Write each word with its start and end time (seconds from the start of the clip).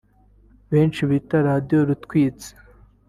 benshi 0.71 1.01
bita 1.09 1.37
“Radiyo 1.47 1.79
Rutwitsi” 1.87 2.49